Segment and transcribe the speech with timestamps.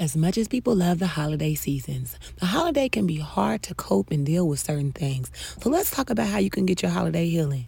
[0.00, 4.10] As much as people love the holiday seasons, the holiday can be hard to cope
[4.10, 5.30] and deal with certain things.
[5.62, 7.66] So let's talk about how you can get your holiday healing.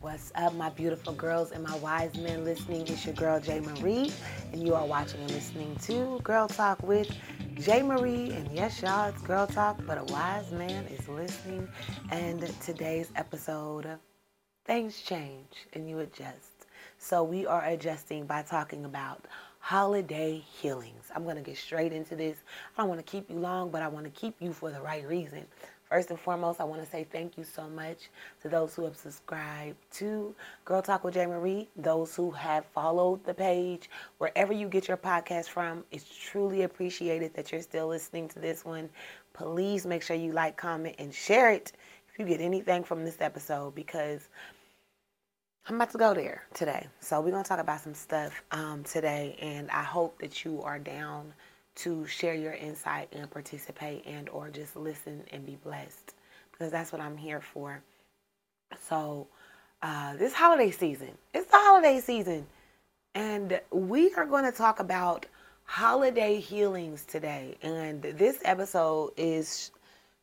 [0.00, 2.86] What's up, my beautiful girls and my wise men listening?
[2.86, 4.10] It's your girl, Jay Marie,
[4.50, 7.14] and you are watching and listening to Girl Talk with
[7.60, 8.30] Jay Marie.
[8.30, 11.68] And yes, y'all, it's Girl Talk, but a wise man is listening.
[12.10, 13.98] And today's episode,
[14.64, 16.64] things change and you adjust.
[16.96, 19.26] So we are adjusting by talking about
[19.64, 21.10] holiday healings.
[21.16, 22.36] I'm going to get straight into this.
[22.76, 24.78] I don't want to keep you long, but I want to keep you for the
[24.82, 25.46] right reason.
[25.88, 28.10] First and foremost, I want to say thank you so much
[28.42, 30.34] to those who have subscribed to
[30.66, 31.24] Girl Talk with J.
[31.24, 35.82] Marie, those who have followed the page, wherever you get your podcast from.
[35.90, 38.90] It's truly appreciated that you're still listening to this one.
[39.32, 41.72] Please make sure you like, comment, and share it
[42.12, 44.28] if you get anything from this episode because
[45.66, 46.88] I'm about to go there today.
[47.00, 50.78] So we're gonna talk about some stuff um, today, and I hope that you are
[50.78, 51.32] down
[51.76, 56.12] to share your insight and participate and or just listen and be blessed
[56.52, 57.82] because that's what I'm here for.
[58.78, 59.26] So
[59.80, 62.46] uh, this holiday season, it's the holiday season,
[63.14, 65.24] and we are going to talk about
[65.64, 67.56] holiday healings today.
[67.62, 69.70] And this episode is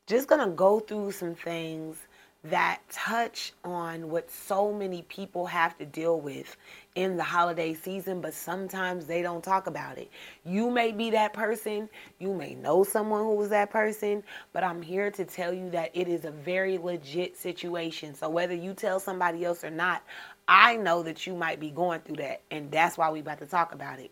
[0.05, 1.97] just going to go through some things
[2.43, 6.57] that touch on what so many people have to deal with
[6.95, 10.09] in the holiday season, but sometimes they don't talk about it.
[10.43, 14.81] You may be that person, you may know someone who was that person, but I'm
[14.81, 18.15] here to tell you that it is a very legit situation.
[18.15, 20.01] So whether you tell somebody else or not,
[20.47, 23.45] I know that you might be going through that, and that's why we're about to
[23.45, 24.09] talk about it.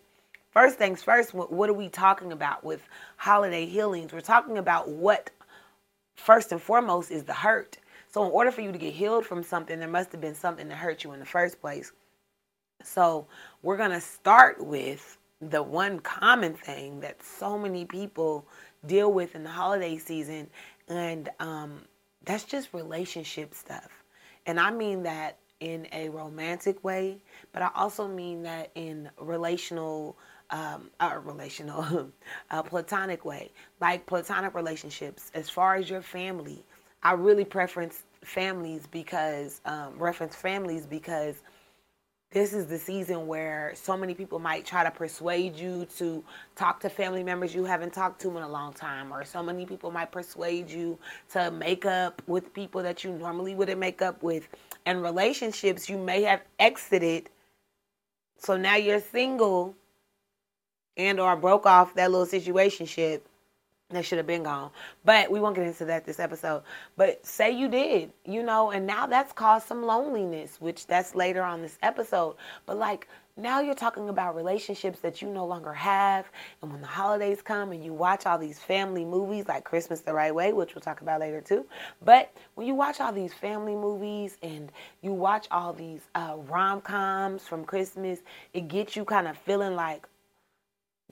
[0.51, 2.81] First things first, what are we talking about with
[3.17, 4.13] holiday healings?
[4.13, 5.31] We're talking about what
[6.15, 7.77] first and foremost is the hurt
[8.11, 10.67] so, in order for you to get healed from something, there must have been something
[10.69, 11.91] that hurt you in the first place.
[12.83, 13.27] So,
[13.61, 18.45] we're going to start with the one common thing that so many people
[18.85, 20.49] deal with in the holiday season,
[20.87, 21.81] and um,
[22.25, 23.89] that's just relationship stuff.
[24.45, 27.17] And I mean that in a romantic way,
[27.51, 30.17] but I also mean that in relational
[30.51, 32.11] um, a relational,
[32.49, 36.63] a platonic way, like platonic relationships, as far as your family,
[37.03, 41.41] I really preference families because um, reference families because
[42.31, 46.23] this is the season where so many people might try to persuade you to
[46.55, 49.65] talk to family members you haven't talked to in a long time or so many
[49.65, 50.99] people might persuade you
[51.31, 54.47] to make up with people that you normally wouldn't make up with.
[54.85, 57.29] And relationships you may have exited
[58.39, 59.75] so now you're single
[60.97, 63.21] and or broke off that little situationship
[63.89, 64.71] that should have been gone.
[65.03, 66.63] But we won't get into that this episode.
[66.95, 71.41] But say you did, you know, and now that's caused some loneliness, which that's later
[71.41, 72.35] on this episode.
[72.65, 73.07] But like
[73.39, 76.29] now you're talking about relationships that you no longer have.
[76.61, 80.13] And when the holidays come and you watch all these family movies like Christmas the
[80.13, 81.65] Right Way, which we'll talk about later too.
[82.03, 84.71] But when you watch all these family movies and
[85.01, 88.19] you watch all these uh, rom coms from Christmas,
[88.53, 90.05] it gets you kind of feeling like,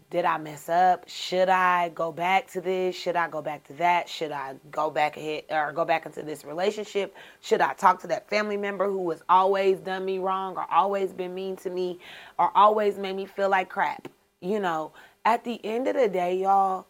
[0.09, 1.07] did I mess up?
[1.07, 2.95] Should I go back to this?
[2.95, 4.07] Should I go back to that?
[4.07, 7.15] Should I go back ahead or go back into this relationship?
[7.41, 11.11] Should I talk to that family member who has always done me wrong or always
[11.11, 11.99] been mean to me
[12.39, 14.07] or always made me feel like crap?
[14.39, 14.93] You know,
[15.25, 16.87] at the end of the day, y'all,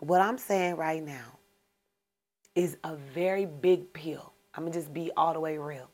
[0.00, 1.38] what I'm saying right now
[2.54, 4.32] is a very big pill.
[4.54, 5.88] I'm to just be all the way real.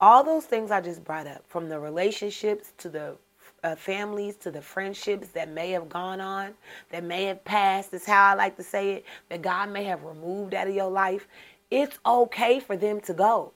[0.00, 3.16] All those things I just brought up, from the relationships to the
[3.64, 6.54] uh, families, to the friendships that may have gone on,
[6.90, 10.04] that may have passed, is how I like to say it, that God may have
[10.04, 11.26] removed out of your life.
[11.70, 13.54] It's okay for them to go.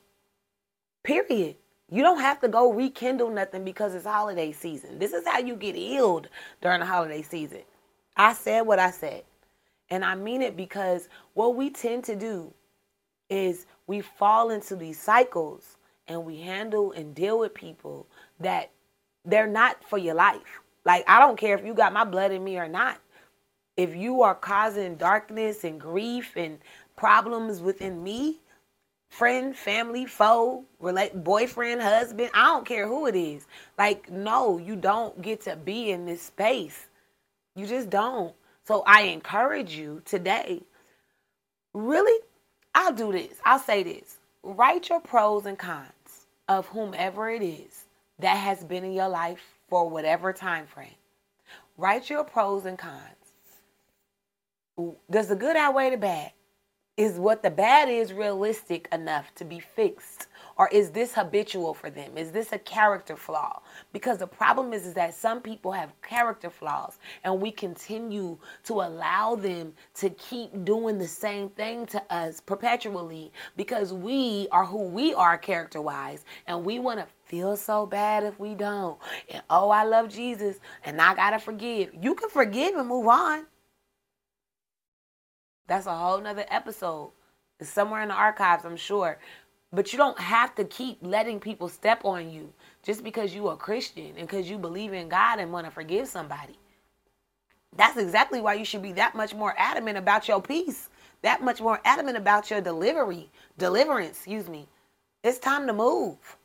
[1.04, 1.56] Period.
[1.90, 4.98] You don't have to go rekindle nothing because it's holiday season.
[4.98, 6.28] This is how you get healed
[6.62, 7.62] during the holiday season.
[8.16, 9.24] I said what I said.
[9.90, 12.52] And I mean it because what we tend to do
[13.30, 15.76] is we fall into these cycles
[16.08, 18.06] and we handle and deal with people
[18.40, 18.70] that
[19.28, 20.60] they're not for your life.
[20.84, 22.98] Like, I don't care if you got my blood in me or not.
[23.76, 26.58] If you are causing darkness and grief and
[26.96, 28.38] problems within me,
[29.10, 30.64] friend, family, foe,
[31.14, 33.46] boyfriend, husband, I don't care who it is.
[33.76, 36.86] Like, no, you don't get to be in this space.
[37.54, 38.34] You just don't.
[38.64, 40.62] So I encourage you today.
[41.74, 42.18] Really,
[42.74, 43.34] I'll do this.
[43.44, 44.16] I'll say this.
[44.42, 47.84] Write your pros and cons of whomever it is
[48.20, 50.94] that has been in your life for whatever time frame.
[51.76, 53.02] Write your pros and cons.
[55.10, 56.32] Does the good outweigh the bad?
[56.96, 60.26] Is what the bad is realistic enough to be fixed?
[60.56, 62.18] Or is this habitual for them?
[62.18, 63.62] Is this a character flaw?
[63.92, 68.74] Because the problem is, is that some people have character flaws and we continue to
[68.74, 74.82] allow them to keep doing the same thing to us perpetually because we are who
[74.82, 78.98] we are character wise and we want to feel so bad if we don't.
[79.30, 81.90] And oh, I love Jesus and I got to forgive.
[82.00, 83.46] You can forgive and move on.
[85.66, 87.12] That's a whole nother episode.
[87.60, 89.18] It's somewhere in the archives, I'm sure.
[89.72, 92.52] But you don't have to keep letting people step on you
[92.82, 96.08] just because you are Christian and because you believe in God and want to forgive
[96.08, 96.58] somebody.
[97.76, 100.88] That's exactly why you should be that much more adamant about your peace,
[101.20, 104.66] that much more adamant about your delivery, deliverance, excuse me.
[105.22, 106.37] It's time to move.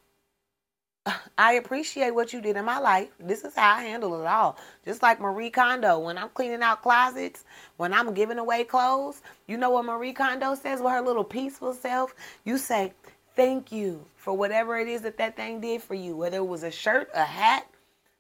[1.38, 3.10] I appreciate what you did in my life.
[3.20, 4.58] This is how I handle it all.
[4.86, 7.44] Just like Marie Kondo, when I'm cleaning out closets,
[7.78, 11.74] when I'm giving away clothes, you know what Marie Kondo says with her little peaceful
[11.74, 12.16] self?
[12.46, 12.94] You say,
[13.36, 16.62] Thank you for whatever it is that that thing did for you, whether it was
[16.64, 17.68] a shirt, a hat,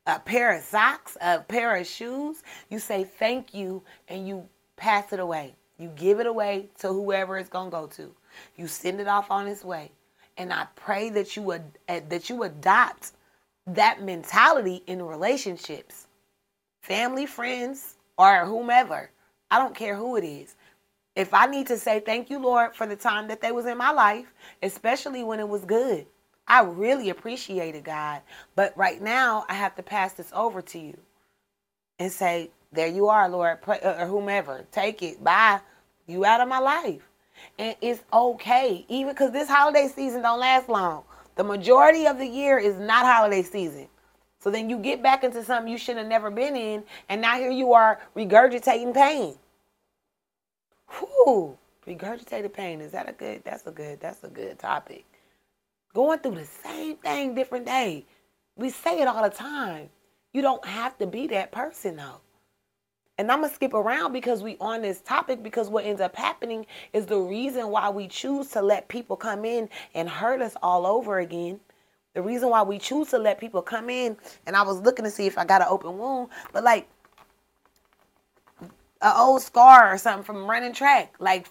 [0.07, 2.41] a pair of socks, a pair of shoes.
[2.69, 5.55] You say thank you and you pass it away.
[5.77, 8.13] You give it away to whoever it's going to go to.
[8.57, 9.91] You send it off on its way.
[10.37, 13.11] And I pray that you uh, that you adopt
[13.67, 16.07] that mentality in relationships,
[16.81, 19.11] family, friends, or whomever.
[19.51, 20.55] I don't care who it is.
[21.15, 23.77] If I need to say thank you, Lord, for the time that they was in
[23.77, 24.33] my life,
[24.63, 26.07] especially when it was good,
[26.47, 28.21] I really appreciate it, God.
[28.55, 30.97] But right now, I have to pass this over to you
[31.99, 34.65] and say, there you are, Lord, uh, or whomever.
[34.71, 35.23] Take it.
[35.23, 35.59] Bye.
[36.07, 37.07] You out of my life
[37.57, 38.85] and it's okay.
[38.89, 41.03] Even because this holiday season don't last long.
[41.35, 43.87] The majority of the year is not holiday season.
[44.39, 47.37] So then you get back into something you should have never been in and now
[47.37, 49.35] here you are regurgitating pain.
[50.89, 51.57] Whew,
[51.87, 52.81] regurgitated pain.
[52.81, 55.05] Is that a good that's a good that's a good topic.
[55.93, 58.05] Going through the same thing different day.
[58.55, 59.89] We say it all the time.
[60.33, 62.22] You don't have to be that person though
[63.17, 66.65] and I'm gonna skip around because we on this topic because what ends up happening
[66.93, 70.87] is the reason why we choose to let people come in and hurt us all
[70.87, 71.59] over again.
[72.15, 75.11] The reason why we choose to let people come in, and I was looking to
[75.11, 76.87] see if I got an open wound, but like
[78.61, 81.47] an old scar or something from running track, like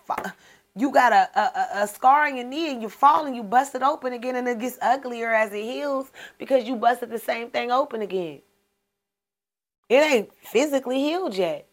[0.74, 3.74] you got a, a, a scar in your knee and you fall and you bust
[3.74, 7.50] it open again and it gets uglier as it heals because you busted the same
[7.50, 8.40] thing open again.
[9.92, 11.66] It ain't physically healed yet.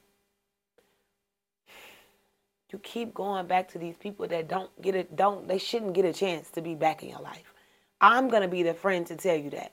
[2.70, 6.04] You keep going back to these people that don't get it, don't, they shouldn't get
[6.04, 7.54] a chance to be back in your life.
[8.02, 9.72] I'm to be the friend to tell you that.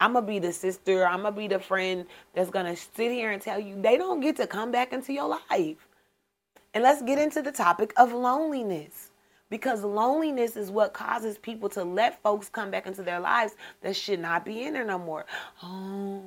[0.00, 1.06] I'm to be the sister.
[1.06, 2.04] I'm to be the friend
[2.34, 5.40] that's to sit here and tell you they don't get to come back into your
[5.50, 5.88] life.
[6.74, 9.12] And let's get into the topic of loneliness.
[9.48, 13.96] Because loneliness is what causes people to let folks come back into their lives that
[13.96, 15.24] should not be in there no more.
[15.62, 16.22] Oh,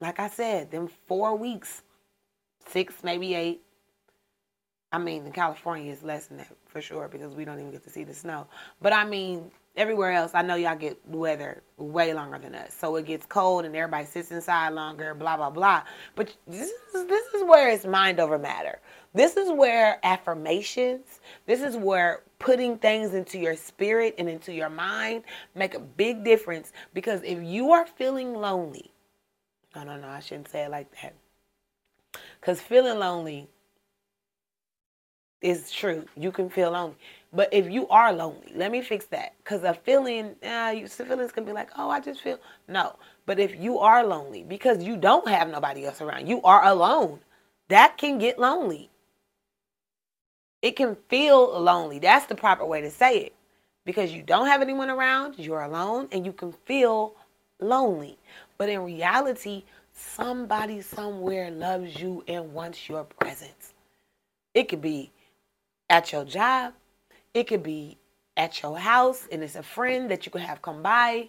[0.00, 1.82] like I said, them four weeks,
[2.68, 3.62] six, maybe eight.
[4.92, 7.84] I mean, in California, it's less than that for sure because we don't even get
[7.84, 8.46] to see the snow.
[8.80, 12.74] But I mean, everywhere else, I know y'all get weather way longer than us.
[12.74, 15.82] So it gets cold and everybody sits inside longer, blah, blah, blah.
[16.14, 18.78] But this is, this is where it's mind over matter.
[19.12, 24.70] This is where affirmations, this is where putting things into your spirit and into your
[24.70, 26.72] mind make a big difference.
[26.94, 28.92] Because if you are feeling lonely,
[29.76, 31.14] no, no, no, I shouldn't say it like that.
[32.40, 33.48] Because feeling lonely
[35.42, 36.06] is true.
[36.16, 36.96] You can feel lonely.
[37.32, 39.34] But if you are lonely, let me fix that.
[39.38, 42.38] Because a feeling, uh, you, feelings can be like, oh, I just feel.
[42.68, 42.96] No.
[43.26, 47.20] But if you are lonely because you don't have nobody else around, you are alone,
[47.68, 48.88] that can get lonely.
[50.62, 51.98] It can feel lonely.
[51.98, 53.34] That's the proper way to say it.
[53.84, 57.14] Because you don't have anyone around, you're alone, and you can feel
[57.60, 58.18] lonely.
[58.58, 63.74] But in reality, somebody somewhere loves you and wants your presence.
[64.54, 65.12] It could be
[65.90, 66.74] at your job,
[67.34, 67.98] it could be
[68.36, 71.28] at your house, and it's a friend that you could have come by.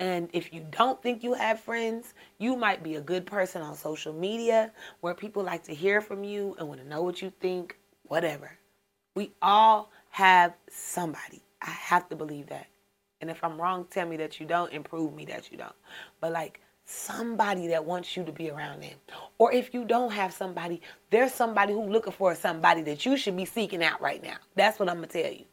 [0.00, 3.74] And if you don't think you have friends, you might be a good person on
[3.74, 4.72] social media
[5.02, 8.50] where people like to hear from you and want to know what you think, whatever.
[9.14, 11.42] We all have somebody.
[11.60, 12.69] I have to believe that.
[13.20, 15.74] And if I'm wrong, tell me that you don't and prove me that you don't.
[16.20, 18.94] But like somebody that wants you to be around them.
[19.38, 23.36] Or if you don't have somebody, there's somebody who's looking for somebody that you should
[23.36, 24.36] be seeking out right now.
[24.56, 25.44] That's what I'm going to tell you.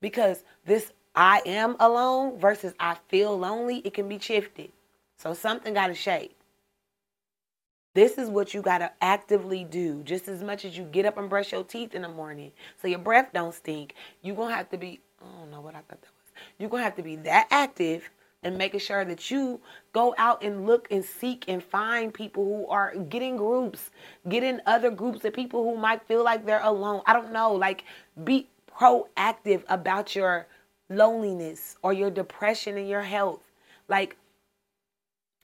[0.00, 4.70] Because this I am alone versus I feel lonely, it can be shifted.
[5.16, 6.36] So something got to shake.
[7.94, 11.18] This is what you got to actively do just as much as you get up
[11.18, 13.94] and brush your teeth in the morning so your breath don't stink.
[14.22, 16.17] You're going to have to be, I don't know what I thought that was
[16.58, 18.08] you're going to have to be that active
[18.42, 19.60] and making sure that you
[19.92, 23.90] go out and look and seek and find people who are getting groups,
[24.28, 27.02] getting other groups of people who might feel like they're alone.
[27.06, 27.52] I don't know.
[27.52, 27.84] Like,
[28.24, 28.46] be
[28.78, 30.46] proactive about your
[30.88, 33.42] loneliness or your depression and your health.
[33.88, 34.16] Like,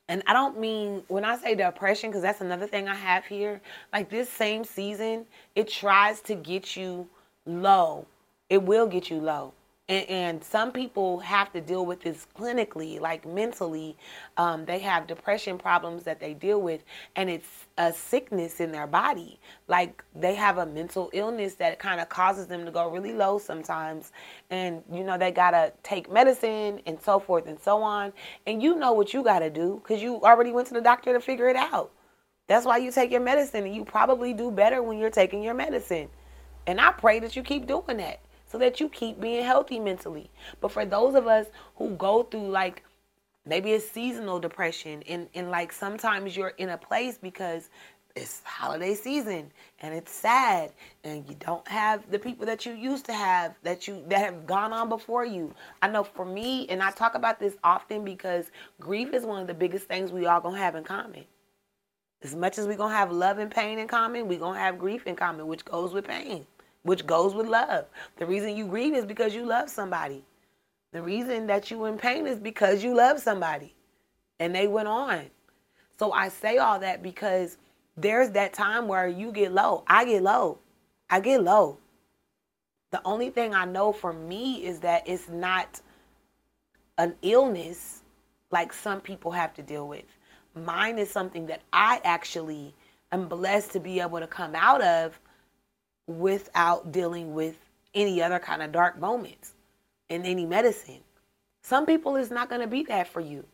[0.09, 3.61] and I don't mean when I say depression, because that's another thing I have here.
[3.93, 7.09] Like this same season, it tries to get you
[7.47, 8.07] low.
[8.51, 9.55] It will get you low
[9.87, 13.99] and, and, some people have to deal with this clinically, like mentally.
[14.39, 16.83] Um, they have depression problems that they deal with,
[17.17, 19.39] and it's a sickness in their body.
[19.69, 23.39] Like they have a mental illness that kind of causes them to go really low
[23.39, 24.13] sometimes.
[24.49, 28.15] And, you know, they got to take medicine and so forth and so on.
[28.47, 31.13] And you know what you got to do because you already went to the doctor
[31.13, 31.93] to figure it out.
[32.47, 35.55] That's why you take your medicine, and you probably do better when you're taking your
[35.55, 36.09] medicine.
[36.67, 38.21] And I pray that you keep doing that
[38.55, 40.31] so that you keep being healthy mentally.
[40.61, 42.85] But for those of us who go through like
[43.45, 47.69] maybe a seasonal depression and, and like sometimes you're in a place because
[48.15, 50.71] it's holiday season and it's sad
[51.03, 54.47] and you don't have the people that you used to have that you that have
[54.47, 55.53] gone on before you.
[55.83, 59.49] I know for me and i talk about this often because grief is one of
[59.49, 61.25] the biggest things we all gonna have in common.
[62.23, 65.09] As much as we're gonna have love and pain in common we're gonna have grief
[65.09, 66.47] in common which goes with pain
[66.85, 67.87] which goes with love.
[68.19, 70.23] The reason you grieve is because you love somebody.
[70.93, 73.75] The reason that you in pain is because you love somebody.
[74.39, 75.25] And they went on.
[75.99, 77.57] So I say all that because
[77.97, 79.85] there's that time where you get low.
[79.87, 80.59] I get low.
[81.11, 81.79] I get low.
[82.91, 85.81] The only thing I know for me is that it's not
[86.99, 88.03] an illness
[88.51, 90.05] like some people have to deal with.
[90.55, 92.75] Mine is something that I actually
[93.11, 95.19] am blessed to be able to come out of
[96.07, 97.57] without dealing with
[97.95, 99.53] any other kind of dark moments
[100.09, 101.01] in any medicine.
[101.63, 103.45] Some people is not going to be that for you.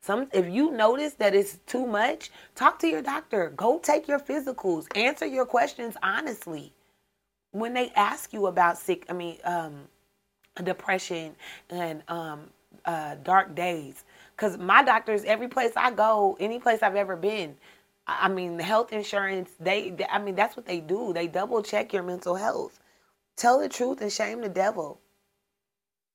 [0.00, 3.50] Some if you notice that it's too much, talk to your doctor.
[3.56, 4.86] Go take your physicals.
[4.96, 6.72] Answer your questions honestly.
[7.50, 9.88] When they ask you about sick, I mean, um,
[10.62, 11.34] depression
[11.70, 12.50] and um,
[12.84, 14.04] uh, dark days,
[14.36, 17.56] because my doctors, every place I go, any place I've ever been,
[18.08, 21.12] I mean, health insurance, they, they, I mean, that's what they do.
[21.12, 22.80] They double check your mental health.
[23.36, 25.00] Tell the truth and shame the devil.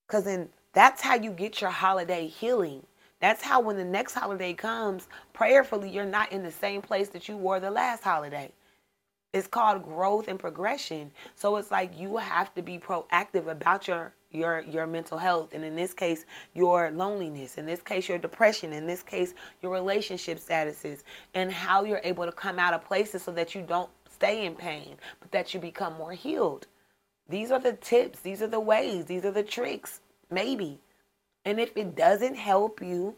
[0.06, 2.84] Because then that's how you get your holiday healing.
[3.20, 7.28] That's how when the next holiday comes, prayerfully, you're not in the same place that
[7.28, 8.50] you were the last holiday.
[9.32, 11.12] It's called growth and progression.
[11.36, 15.64] So it's like you have to be proactive about your your your mental health and
[15.64, 20.38] in this case your loneliness in this case your depression in this case your relationship
[20.38, 21.02] statuses
[21.34, 24.54] and how you're able to come out of places so that you don't stay in
[24.54, 26.66] pain but that you become more healed.
[27.28, 30.00] These are the tips these are the ways these are the tricks
[30.30, 30.80] maybe.
[31.44, 33.16] And if it doesn't help you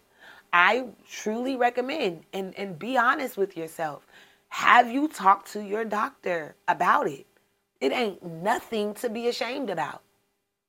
[0.52, 4.06] i truly recommend and and be honest with yourself.
[4.48, 7.26] Have you talked to your doctor about it?
[7.80, 10.02] It ain't nothing to be ashamed about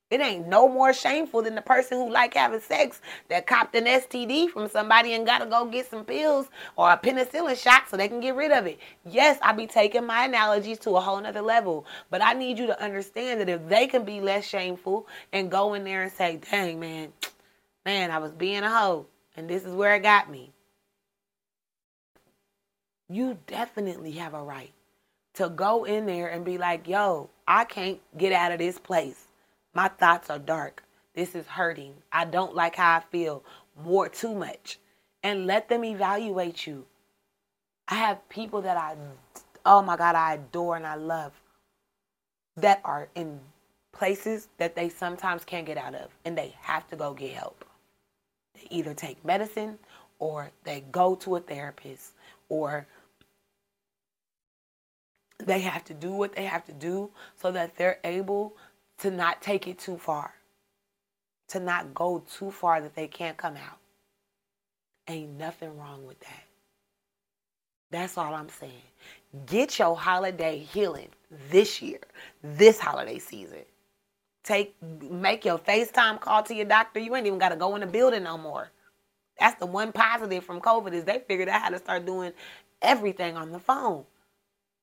[0.09, 3.83] it ain't no more shameful than the person who like having sex that copped an
[3.83, 6.47] STD from somebody and gotta go get some pills
[6.77, 8.79] or a penicillin shot so they can get rid of it.
[9.05, 12.67] Yes, I be taking my analogies to a whole nother level, but I need you
[12.67, 16.39] to understand that if they can be less shameful and go in there and say,
[16.51, 17.11] dang man,
[17.85, 20.53] man, I was being a hoe and this is where it got me.
[23.09, 24.71] You definitely have a right
[25.33, 29.26] to go in there and be like, yo, I can't get out of this place
[29.77, 30.83] my thoughts are dark.
[31.13, 31.93] This is hurting.
[32.11, 33.43] I don't like how I feel.
[33.85, 34.79] More too much.
[35.21, 36.87] And let them evaluate you.
[37.87, 38.95] I have people that I,
[39.67, 41.31] oh my God, I adore and I love
[42.55, 43.39] that are in
[43.93, 47.63] places that they sometimes can't get out of and they have to go get help.
[48.55, 49.77] They either take medicine
[50.17, 52.13] or they go to a therapist
[52.49, 52.87] or
[55.37, 58.57] they have to do what they have to do so that they're able
[58.99, 60.33] to not take it too far,
[61.49, 63.77] to not go too far that they can't come out.
[65.07, 66.43] Ain't nothing wrong with that.
[67.91, 68.73] That's all I'm saying.
[69.45, 71.09] Get your holiday healing
[71.49, 71.99] this year,
[72.43, 73.63] this holiday season.
[74.43, 76.99] Take make your FaceTime call to your doctor.
[76.99, 78.71] You ain't even got to go in the building no more.
[79.39, 82.33] That's the one positive from COVID is they figured out how to start doing
[82.81, 84.05] everything on the phone.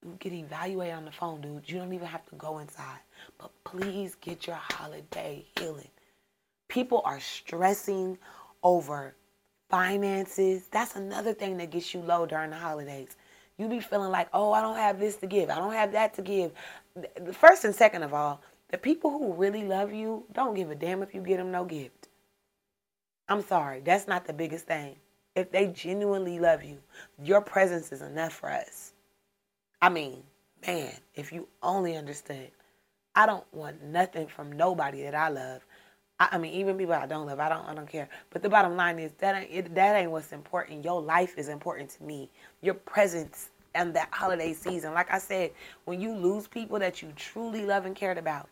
[0.04, 1.68] You get evaluated on the phone, dude.
[1.68, 3.00] You don't even have to go inside.
[3.38, 5.88] But please get your holiday healing.
[6.68, 8.18] People are stressing
[8.62, 9.14] over
[9.70, 10.68] finances.
[10.70, 13.16] That's another thing that gets you low during the holidays.
[13.58, 15.50] You be feeling like, oh, I don't have this to give.
[15.50, 16.52] I don't have that to give.
[17.32, 21.02] First and second of all, the people who really love you don't give a damn
[21.02, 22.08] if you get them no gift.
[23.28, 24.96] I'm sorry, that's not the biggest thing.
[25.36, 26.78] If they genuinely love you,
[27.22, 28.93] your presence is enough for us.
[29.84, 30.22] I mean,
[30.66, 32.50] man, if you only understood,
[33.14, 35.60] I don't want nothing from nobody that I love.
[36.18, 38.08] I, I mean, even people I don't love, I don't, I don't care.
[38.30, 40.86] But the bottom line is that ain't it, that ain't what's important.
[40.86, 42.30] Your life is important to me.
[42.62, 44.94] Your presence and that holiday season.
[44.94, 45.50] Like I said,
[45.84, 48.48] when you lose people that you truly love and cared about,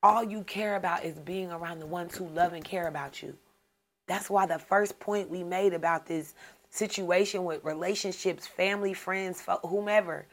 [0.00, 3.36] all you care about is being around the ones who love and care about you.
[4.06, 6.34] That's why the first point we made about this
[6.70, 10.26] situation with relationships, family, friends, whomever,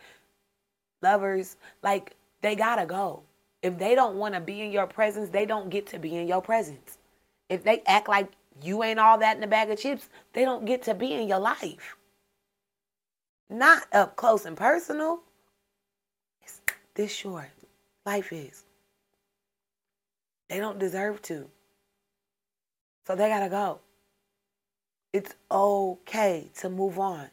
[1.01, 3.24] lovers, like they gotta go.
[3.62, 6.27] If they don't want to be in your presence, they don't get to be in
[6.27, 6.98] your presence.
[7.50, 10.65] If they act like you ain't all that in a bag of chips, they don't
[10.65, 11.98] get to be in your life.
[13.50, 15.22] Not up close and personal.
[16.41, 16.62] It's
[16.94, 17.50] this short.
[18.06, 18.63] Life is.
[20.50, 21.50] They don't deserve to.
[23.06, 23.79] So they got to go.
[25.13, 27.27] It's okay to move on.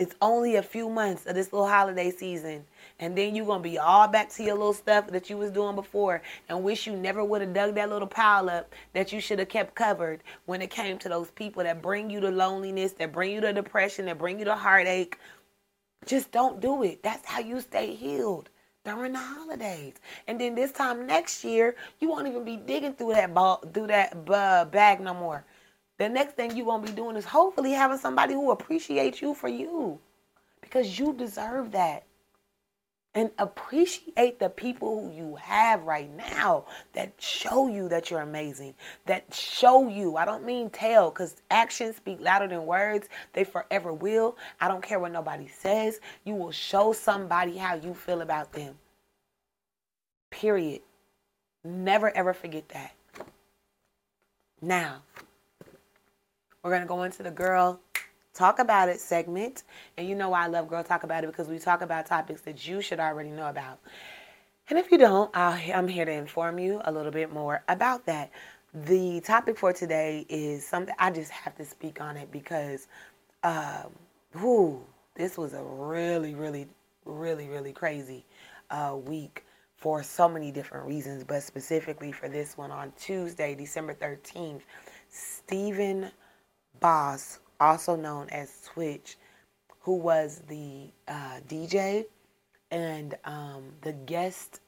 [0.00, 2.64] It's only a few months of this little holiday season.
[3.00, 5.50] And then you're going to be all back to your little stuff that you was
[5.50, 9.20] doing before and wish you never would have dug that little pile up that you
[9.20, 12.92] should have kept covered when it came to those people that bring you the loneliness,
[12.92, 15.18] that bring you the depression, that bring you the heartache.
[16.06, 17.02] Just don't do it.
[17.02, 18.48] That's how you stay healed
[18.86, 19.96] during the holidays.
[20.26, 23.88] And then this time next year, you won't even be digging through that ball, through
[23.88, 25.44] that uh, bag no more.
[26.00, 29.34] The next thing you're going to be doing is hopefully having somebody who appreciates you
[29.34, 29.98] for you
[30.62, 32.04] because you deserve that.
[33.14, 36.64] And appreciate the people who you have right now
[36.94, 38.72] that show you that you're amazing,
[39.04, 40.16] that show you.
[40.16, 43.06] I don't mean tell because actions speak louder than words.
[43.34, 44.38] They forever will.
[44.58, 46.00] I don't care what nobody says.
[46.24, 48.78] You will show somebody how you feel about them.
[50.30, 50.80] Period.
[51.62, 52.94] Never ever forget that.
[54.62, 55.02] Now,
[56.62, 57.80] we're going to go into the girl
[58.34, 59.64] talk about it segment.
[59.96, 62.40] And you know why I love Girl Talk About It because we talk about topics
[62.42, 63.80] that you should already know about.
[64.68, 68.06] And if you don't, i am here to inform you a little bit more about
[68.06, 68.30] that.
[68.72, 72.86] The topic for today is something I just have to speak on it because,
[73.42, 73.90] um,
[74.38, 74.84] whew,
[75.16, 76.68] this was a really, really,
[77.04, 78.24] really, really crazy
[78.70, 79.44] uh, week
[79.76, 84.60] for so many different reasons, but specifically for this one on Tuesday, December 13th,
[85.08, 86.12] Stephen
[86.80, 89.16] Boss, also known as Twitch,
[89.80, 92.06] who was the uh, DJ
[92.70, 94.60] and um, the guest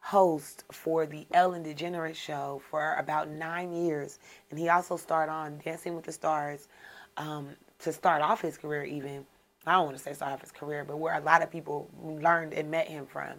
[0.00, 4.18] host for the Ellen DeGeneres show for about nine years.
[4.50, 6.68] And he also starred on Dancing with the Stars
[7.16, 7.48] um,
[7.80, 9.26] to start off his career, even.
[9.66, 11.90] I don't want to say start off his career, but where a lot of people
[12.02, 13.34] learned and met him from.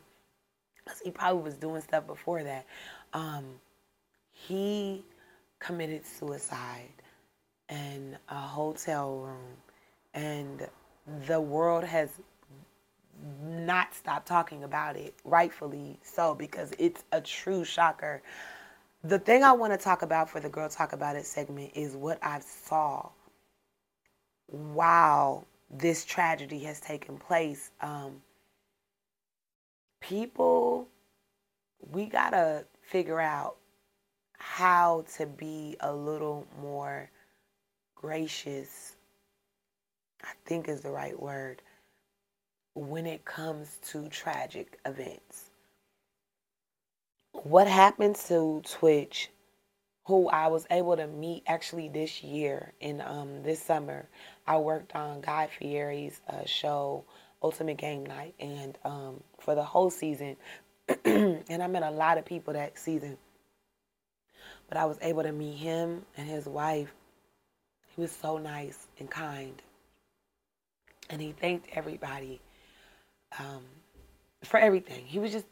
[0.84, 2.66] Because he probably was doing stuff before that.
[3.14, 3.46] Um,
[4.32, 5.04] he
[5.60, 6.92] committed suicide
[7.70, 9.58] in a hotel room,
[10.14, 10.68] and
[11.28, 12.10] the world has
[13.44, 18.22] not stopped talking about it, rightfully so, because it's a true shocker.
[19.04, 21.96] The thing I want to talk about for the Girl Talk About It segment is
[21.96, 23.10] what I saw
[24.48, 27.72] while this tragedy has taken place.
[27.82, 28.22] Um,
[30.02, 30.88] people,
[31.92, 33.58] we got to figure out
[34.38, 37.10] how to be a little more
[38.02, 38.96] gracious,
[40.24, 41.62] I think is the right word,
[42.76, 45.50] when it comes to tragic events.
[47.34, 49.30] What happened to Twitch,
[50.06, 54.08] who I was able to meet actually this year in um, this summer,
[54.48, 57.04] I worked on Guy Fieri's uh, show,
[57.44, 60.38] Ultimate Game Night, and um, for the whole season,
[61.06, 63.18] and I met a lot of people that season.
[64.70, 66.94] But I was able to meet him and his wife
[67.96, 69.62] he was so nice and kind.
[71.10, 72.40] And he thanked everybody
[73.40, 73.64] um,
[74.44, 75.06] for everything.
[75.06, 75.46] He was just,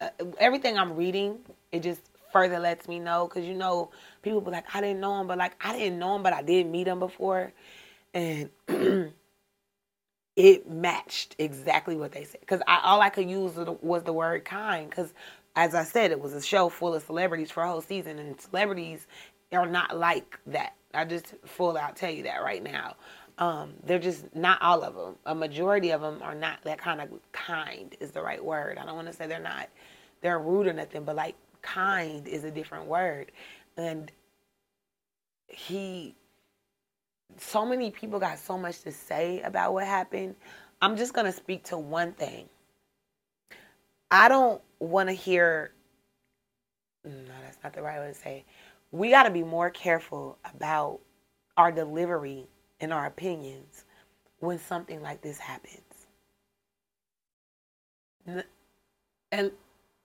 [0.00, 1.38] uh, everything I'm reading,
[1.70, 2.00] it just
[2.32, 3.28] further lets me know.
[3.28, 3.90] Because, you know,
[4.22, 6.42] people be like, I didn't know him, but like, I didn't know him, but I
[6.42, 7.52] did meet him before.
[8.14, 8.50] And
[10.36, 12.40] it matched exactly what they said.
[12.40, 14.88] Because all I could use was the word kind.
[14.88, 15.12] Because,
[15.54, 18.40] as I said, it was a show full of celebrities for a whole season, and
[18.40, 19.06] celebrities
[19.52, 20.74] are not like that.
[20.94, 22.96] I just full out tell you that right now.
[23.38, 25.16] Um, they're just not all of them.
[25.26, 28.78] A majority of them are not that kind of kind is the right word.
[28.78, 29.68] I don't want to say they're not,
[30.20, 33.32] they're rude or nothing, but like kind is a different word.
[33.76, 34.12] And
[35.48, 36.14] he,
[37.38, 40.34] so many people got so much to say about what happened.
[40.82, 42.48] I'm just going to speak to one thing.
[44.10, 45.72] I don't want to hear,
[47.04, 47.12] no,
[47.44, 48.44] that's not the right way to say
[48.92, 51.00] we got to be more careful about
[51.56, 52.46] our delivery
[52.78, 53.84] and our opinions
[54.38, 56.06] when something like this happens.
[59.32, 59.50] And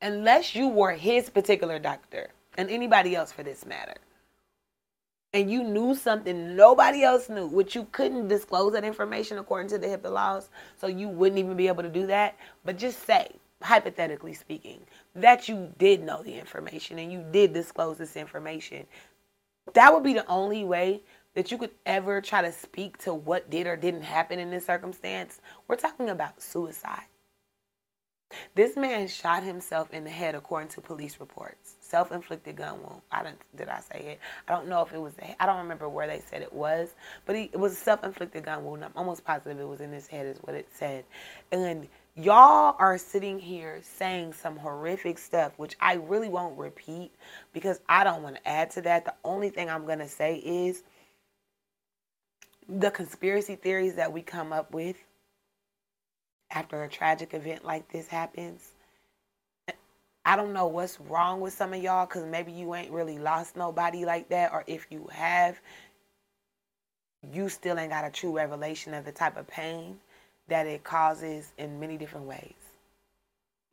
[0.02, 3.96] unless you were his particular doctor and anybody else for this matter,
[5.34, 9.78] and you knew something nobody else knew, which you couldn't disclose that information according to
[9.78, 12.38] the HIPAA laws, so you wouldn't even be able to do that.
[12.64, 13.30] But just say,
[13.62, 14.80] hypothetically speaking,
[15.18, 18.86] that you did know the information and you did disclose this information.
[19.74, 21.02] That would be the only way
[21.34, 24.66] that you could ever try to speak to what did or didn't happen in this
[24.66, 25.42] circumstance.
[25.68, 27.04] We're talking about suicide.
[28.56, 31.76] This man shot himself in the head according to police reports.
[31.80, 33.02] Self-inflicted gun wound.
[33.12, 34.20] I don't did I say it?
[34.48, 36.94] I don't know if it was I don't remember where they said it was,
[37.26, 38.84] but he, it was a self-inflicted gun wound.
[38.84, 41.06] I'm almost positive it was in his head is what it said.
[41.52, 47.12] And y'all are sitting here saying some horrific stuff which I really won't repeat
[47.54, 49.06] because I don't want to add to that.
[49.06, 50.84] The only thing I'm going to say is
[52.68, 54.98] the conspiracy theories that we come up with
[56.50, 58.72] after a tragic event like this happens.
[60.26, 63.56] I don't know what's wrong with some of y'all because maybe you ain't really lost
[63.56, 65.58] nobody like that, or if you have,
[67.32, 70.00] you still ain't got a true revelation of the type of pain
[70.48, 72.54] that it causes in many different ways.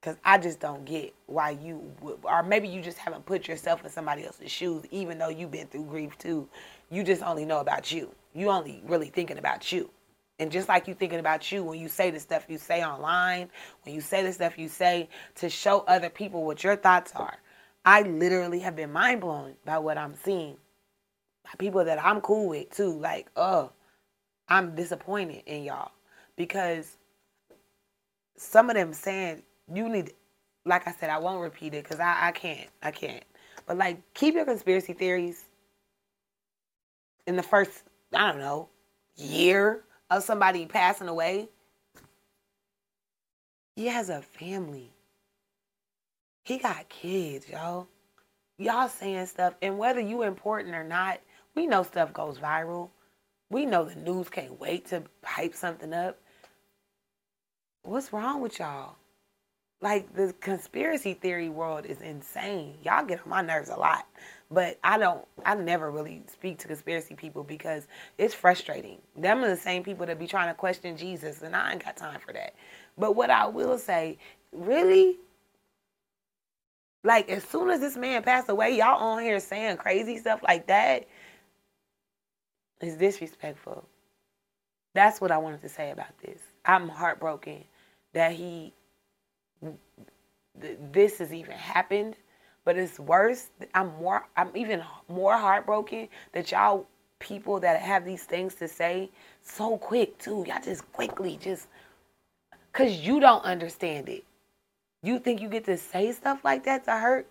[0.01, 1.91] Because I just don't get why you,
[2.25, 5.67] or maybe you just haven't put yourself in somebody else's shoes, even though you've been
[5.67, 6.47] through grief too.
[6.91, 8.15] You just only know about you.
[8.35, 9.91] You only really thinking about you.
[10.39, 13.49] And just like you thinking about you when you say the stuff you say online,
[13.85, 17.39] when you say the stuff you say to show other people what your thoughts are,
[17.85, 20.57] I literally have been mind blown by what I'm seeing.
[21.45, 22.99] By people that I'm cool with too.
[22.99, 23.71] Like, oh,
[24.49, 25.93] I'm disappointed in y'all.
[26.37, 26.97] Because
[28.37, 29.43] some of them saying
[29.73, 30.13] you need
[30.67, 32.69] like I said, I won't repeat it because I, I can't.
[32.83, 33.25] I can't.
[33.67, 35.45] But like keep your conspiracy theories
[37.27, 37.83] in the first,
[38.15, 38.69] I don't know,
[39.17, 41.49] year of somebody passing away,
[43.77, 44.91] he has a family.
[46.45, 47.89] He got kids, y'all.
[48.59, 51.21] Y'all saying stuff, and whether you important or not,
[51.57, 52.91] we know stuff goes viral.
[53.51, 56.21] We know the news can't wait to hype something up.
[57.85, 58.97] What's wrong with y'all?
[59.83, 62.79] Like the conspiracy theory world is insane.
[62.83, 64.07] Y'all get on my nerves a lot.
[64.51, 69.03] But I don't, I never really speak to conspiracy people because it's frustrating.
[69.17, 71.99] Them are the same people that be trying to question Jesus, and I ain't got
[71.99, 72.55] time for that.
[72.97, 74.17] But what I will say,
[74.51, 75.19] really,
[77.03, 80.67] like as soon as this man passed away, y'all on here saying crazy stuff like
[80.69, 81.07] that
[82.81, 83.85] is disrespectful.
[84.95, 86.41] That's what I wanted to say about this.
[86.65, 87.65] I'm heartbroken
[88.15, 88.73] that he,
[90.55, 92.17] this has even happened
[92.65, 93.51] but it's worse.
[93.75, 94.27] I'm more.
[94.37, 96.87] I'm even more heartbroken that y'all
[97.19, 99.11] people that have these things to say
[99.43, 100.45] so quick too.
[100.49, 101.69] Y'all just quickly just
[102.73, 104.25] cause you don't understand it.
[105.03, 107.29] You think you get to say stuff like that to hurt?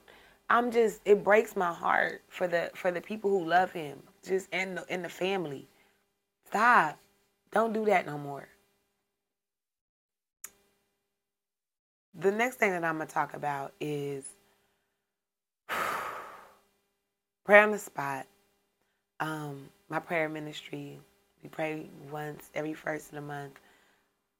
[0.49, 1.01] I'm just.
[1.05, 3.99] It breaks my heart for the for the people who love him.
[4.25, 5.67] Just and the, and the family.
[6.47, 6.99] Stop.
[7.51, 8.47] Don't do that no more.
[12.19, 14.25] The next thing that I'm gonna talk about is
[17.45, 18.27] prayer on the spot.
[19.19, 20.99] Um, my prayer ministry,
[21.41, 23.59] we pray once every first of the month.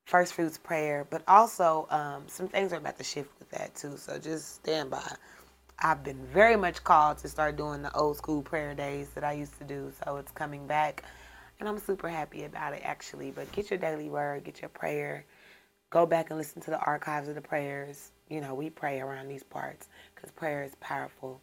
[0.06, 3.98] First fruits prayer, but also um, some things are about to shift with that too.
[3.98, 5.16] So just stand by.
[5.80, 9.34] I've been very much called to start doing the old school prayer days that I
[9.34, 9.92] used to do.
[10.04, 11.04] So it's coming back,
[11.60, 13.32] and I'm super happy about it actually.
[13.32, 15.26] But get your daily word, get your prayer,
[15.94, 18.12] go back and listen to the archives of the prayers.
[18.28, 21.40] You know, we pray around these parts because prayer is powerful.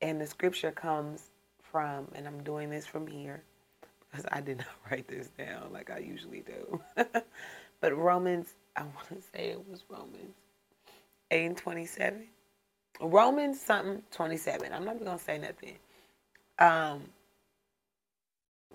[0.00, 3.42] And the scripture comes from, and I'm doing this from here
[4.08, 6.80] because I did not write this down like I usually do.
[7.80, 10.36] but Romans, I want to say it was Romans
[11.32, 12.28] 8 and 27.
[13.00, 14.72] Romans something 27.
[14.72, 15.78] I'm not even going to say nothing.
[16.60, 17.02] Um,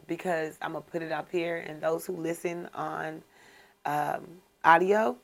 [0.08, 3.24] because I'm to put it up here, and those who listen on
[3.86, 4.26] um,
[4.66, 5.16] audio,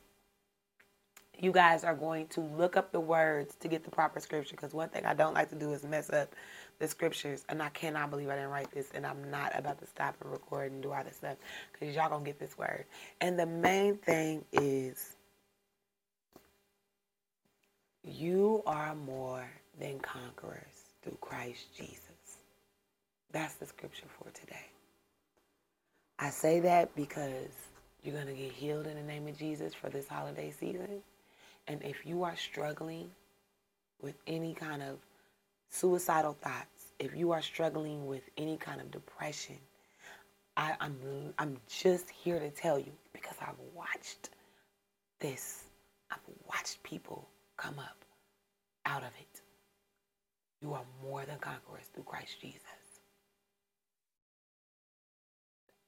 [1.38, 4.54] you guys are going to look up the words to get the proper scripture.
[4.54, 6.34] Because one thing I don't like to do is mess up
[6.78, 7.44] the scriptures.
[7.48, 8.90] And I cannot believe I didn't write this.
[8.94, 11.36] And I'm not about to stop and record and do all this stuff.
[11.72, 12.84] Because y'all going to get this word.
[13.20, 15.16] And the main thing is
[18.04, 19.44] you are more
[19.80, 22.00] than conquerors through Christ Jesus.
[23.32, 24.66] That's the scripture for today.
[26.18, 27.50] I say that because
[28.02, 31.02] you're going to get healed in the name of Jesus for this holiday season.
[31.68, 33.10] And if you are struggling
[34.00, 34.98] with any kind of
[35.70, 39.56] suicidal thoughts, if you are struggling with any kind of depression,
[40.56, 40.96] I, I'm
[41.38, 44.30] I'm just here to tell you because I've watched
[45.20, 45.64] this.
[46.10, 48.04] I've watched people come up
[48.84, 49.40] out of it.
[50.60, 52.60] You are more than conquerors through Christ Jesus.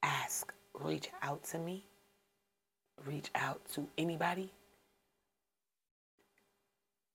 [0.03, 1.85] Ask, reach out to me,
[3.07, 4.52] reach out to anybody.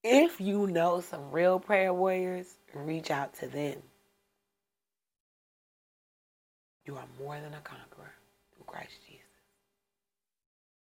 [0.04, 3.78] If you know some real prayer warriors, reach out to them.
[6.86, 8.14] You are more than a conqueror
[8.56, 9.22] through Christ Jesus.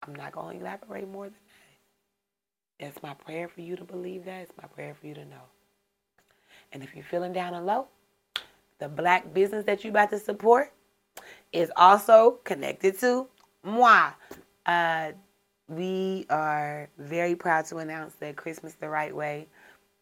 [0.02, 2.86] I'm not going to elaborate more than that.
[2.86, 4.42] It's my prayer for you to believe that.
[4.42, 5.42] It's my prayer for you to know.
[6.72, 7.88] And if you're feeling down and low,
[8.78, 10.72] the black business that you're about to support
[11.52, 13.26] is also connected to
[13.64, 14.12] moi.
[14.68, 15.12] Uh,
[15.68, 19.48] we are very proud to announce that Christmas the Right Way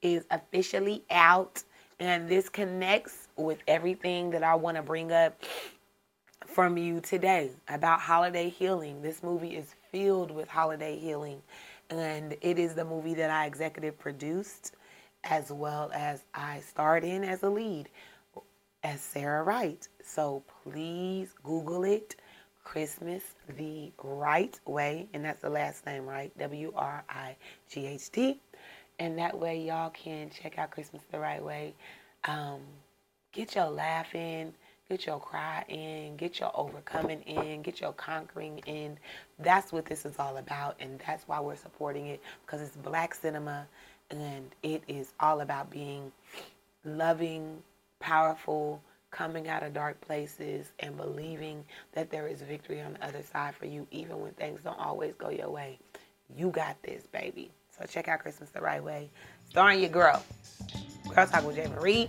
[0.03, 1.63] is officially out.
[2.01, 5.41] And this connects with everything that I want to bring up
[6.47, 9.03] from you today about holiday healing.
[9.03, 11.41] This movie is filled with holiday healing.
[11.89, 14.73] And it is the movie that I executive produced
[15.25, 17.89] as well as I starred in as a lead
[18.83, 19.89] as Sarah Wright.
[20.05, 22.17] So please Google it.
[22.67, 23.23] Christmas
[23.57, 26.37] the right way, and that's the last name, right?
[26.37, 27.37] W R I
[27.71, 28.41] G H T.
[28.99, 31.75] And that way, y'all can check out Christmas the right way.
[32.25, 32.61] Um,
[33.33, 34.53] get your laugh in,
[34.91, 38.99] get your cry in, get your overcoming in, get your conquering in.
[39.39, 43.15] That's what this is all about, and that's why we're supporting it because it's black
[43.15, 43.69] cinema
[44.11, 46.11] and it is all about being
[46.85, 47.63] loving,
[48.01, 48.83] powerful,
[49.17, 53.55] coming out of dark places and believing that there is victory on the other side
[53.55, 55.79] for you, even when things don't always go your way.
[56.37, 57.51] You got this, baby.
[57.79, 59.11] So check out Christmas the Right Way,
[59.49, 60.23] starring your girl,
[61.15, 61.67] Girl Talk with J.
[61.69, 62.09] Marie,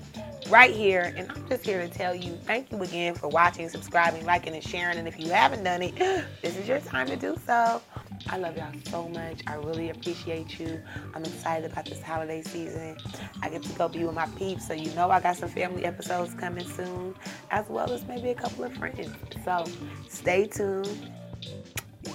[0.50, 1.14] right here.
[1.16, 4.64] And I'm just here to tell you thank you again for watching, subscribing, liking, and
[4.64, 4.98] sharing.
[4.98, 5.96] And if you haven't done it,
[6.42, 7.82] this is your time to do so.
[8.30, 9.42] I love y'all so much.
[9.48, 10.82] I really appreciate you.
[11.14, 12.98] I'm excited about this holiday season.
[13.42, 15.86] I get to go be with my peeps, so you know I got some family
[15.86, 17.16] episodes coming soon,
[17.52, 19.10] as well as maybe a couple of friends.
[19.46, 19.66] So
[20.10, 21.12] stay tuned.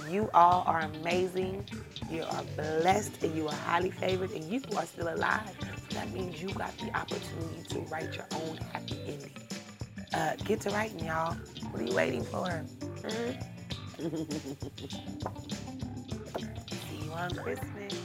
[0.09, 1.65] You all are amazing.
[2.09, 5.49] You are blessed and you are highly favored and you are still alive.
[5.89, 9.31] So that means you got the opportunity to write your own happy ending.
[10.13, 11.33] Uh, get to writing, y'all.
[11.71, 12.63] What are you waiting for?
[13.09, 13.39] Mm-hmm.
[17.13, 18.02] You Christmas.